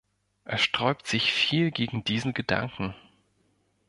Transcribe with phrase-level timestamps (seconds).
[0.45, 2.95] Es sträubt sich viel gegen diesen Gedanken.